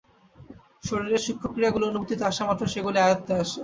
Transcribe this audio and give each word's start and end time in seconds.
শরীরের 0.83 1.23
সূক্ষ্ম 1.25 1.45
ক্রিয়াগুলি 1.53 1.85
অনুভূতিতে 1.87 2.23
আসামাত্র 2.25 2.63
সেগুলি 2.73 2.97
আয়ত্তে 3.01 3.33
আসে। 3.41 3.59